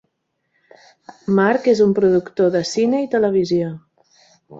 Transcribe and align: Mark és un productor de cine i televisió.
Mark 1.39 1.69
és 1.73 1.81
un 1.85 1.91
productor 1.99 2.49
de 2.55 2.61
cine 2.71 3.03
i 3.05 3.11
televisió. 3.17 3.69